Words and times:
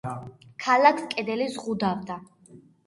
ქალაქს 0.65 1.05
კედელი 1.13 1.51
ზღუდავდა. 1.59 2.21